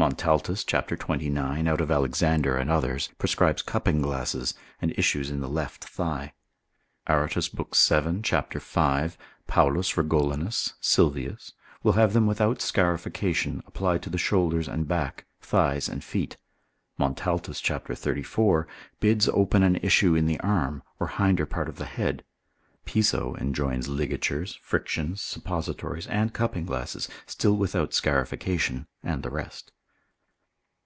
[0.00, 0.86] Montaltus cap.
[0.96, 1.66] 29.
[1.66, 6.34] out of Alexander and others, prescribes cupping glasses, and issues in the left thigh.
[7.08, 7.74] Aretus lib.
[7.74, 8.22] 7.
[8.22, 8.52] cap.
[8.54, 9.18] 5.
[9.48, 11.52] Paulus Regolinus, Sylvius
[11.82, 16.36] will have them without scarification, applied to the shoulders and back, thighs and feet:
[16.96, 17.86] Montaltus cap.
[17.88, 18.68] 34.
[19.00, 22.22] bids open an issue in the arm, or hinder part of the head.
[22.84, 29.72] Piso enjoins ligatures, frictions, suppositories, and cupping glasses, still without scarification, and the rest.